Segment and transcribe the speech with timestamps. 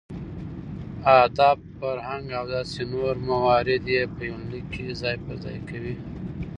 [1.21, 5.95] اداب ،فرهنګ او داسې نور موارد يې په يونليک کې ځاى په ځاى کوي.